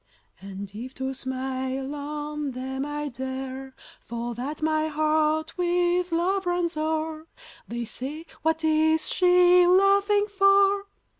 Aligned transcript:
And 0.41 0.73
if 0.73 0.95
to 0.95 1.13
smile 1.13 1.93
on 1.93 2.53
them 2.53 2.87
I 2.87 3.09
dare, 3.09 3.75
For 3.99 4.33
that 4.33 4.63
my 4.63 4.87
heart 4.87 5.55
with 5.59 6.11
love 6.11 6.47
runs 6.47 6.75
o'er, 6.75 7.27
They 7.67 7.85
say: 7.85 8.25
"What 8.41 8.63
is 8.63 9.13
she 9.13 9.67
laughing 9.67 10.25
for?" 10.25 10.85